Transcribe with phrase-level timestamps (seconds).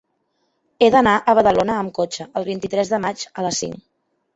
[0.85, 3.83] He d'anar a Badalona amb cotxe el vint-i-tres de maig a les cinc.